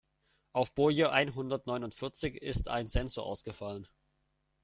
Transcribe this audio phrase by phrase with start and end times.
[0.53, 3.87] Auf Boje einhundertneunundvierzig ist ein Sensor ausgefallen.